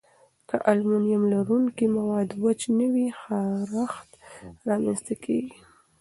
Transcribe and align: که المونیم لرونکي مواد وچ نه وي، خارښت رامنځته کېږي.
که 0.49 0.55
المونیم 0.71 1.23
لرونکي 1.33 1.85
مواد 1.97 2.29
وچ 2.43 2.61
نه 2.77 2.87
وي، 2.93 3.07
خارښت 3.21 4.09
رامنځته 4.67 5.13
کېږي. 5.23 5.57